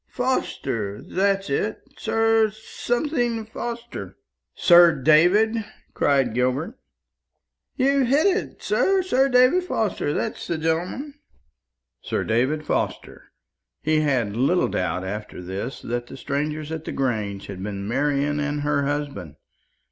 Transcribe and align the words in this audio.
Forster 0.07 0.99
that's 0.99 1.47
it 1.47 1.77
Sir 1.95 2.49
something 2.49 3.45
Forster." 3.45 4.17
"Sir 4.55 4.95
David?" 4.95 5.63
cried 5.93 6.33
Gilbert. 6.33 6.79
"You've 7.75 8.07
hit 8.07 8.25
it, 8.25 8.63
sir. 8.63 9.03
Sir 9.03 9.29
David 9.29 9.63
Forster 9.63 10.11
that's 10.11 10.47
the 10.47 10.57
gentleman." 10.57 11.19
Sir 12.01 12.23
David 12.23 12.65
Forster! 12.65 13.31
He 13.83 13.99
had 14.01 14.35
little 14.35 14.69
doubt 14.69 15.03
after 15.03 15.39
this 15.39 15.83
that 15.83 16.07
the 16.07 16.17
strangers 16.17 16.71
at 16.71 16.85
the 16.85 16.91
Grange 16.91 17.45
had 17.45 17.61
been 17.61 17.87
Marian 17.87 18.39
and 18.39 18.61
her 18.61 18.87
husband. 18.87 19.35